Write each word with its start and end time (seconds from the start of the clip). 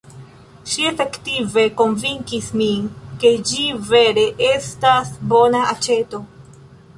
Ŝi 0.69 0.85
efektive 0.91 1.65
konvinkis 1.81 2.47
min 2.61 2.87
ke 3.25 3.33
ĝi 3.51 3.67
vere 3.91 4.25
estas 4.49 5.13
bona 5.35 5.63
aĉeto. 5.77 6.25